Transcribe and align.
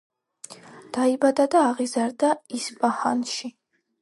დაიბადა 0.97 1.45
და 1.57 1.61
აღიზარდა 1.73 2.33
ისპაჰანში. 2.61 3.55